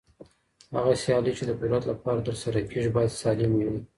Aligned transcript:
هغه 0.75 0.93
سيالۍ 1.03 1.31
چي 1.37 1.43
د 1.47 1.51
قدرت 1.59 1.83
لپاره 1.91 2.25
ترسره 2.27 2.59
کېږي 2.71 2.89
بايد 2.95 3.11
سالمي 3.21 3.63
وي. 3.69 3.79